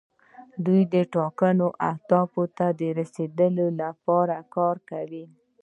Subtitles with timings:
[0.65, 0.81] دوی
[1.15, 5.25] ټاکلو اهدافو ته د رسیدو لپاره کار کوي.